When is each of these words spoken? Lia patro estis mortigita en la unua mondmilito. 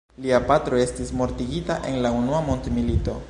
Lia 0.25 0.37
patro 0.51 0.79
estis 0.85 1.11
mortigita 1.19 1.77
en 1.91 2.03
la 2.07 2.13
unua 2.25 2.43
mondmilito. 2.51 3.19